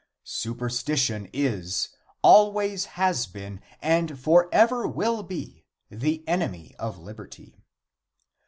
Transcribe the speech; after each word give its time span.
Superstition 0.23 1.29
is, 1.31 1.89
always 2.23 2.87
lias 2.97 3.27
been, 3.27 3.61
and 3.83 4.19
forever 4.19 4.87
will 4.87 5.21
be, 5.21 5.63
the 5.91 6.27
enemy 6.27 6.75
of 6.79 6.97
liberty. 6.97 7.61